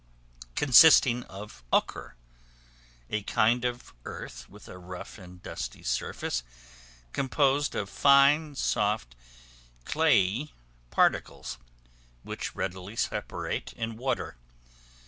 [0.55, 2.15] Consisting of ochre,
[3.11, 6.41] a kind of earth with a rough and dusty surface,
[7.13, 9.15] composed of fine, soft,
[9.85, 10.53] clayey
[10.89, 11.59] particles,
[12.23, 14.37] which readily separate in water.